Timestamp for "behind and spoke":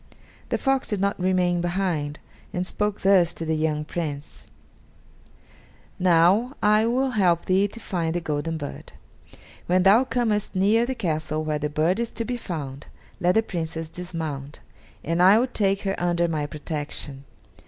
1.61-3.01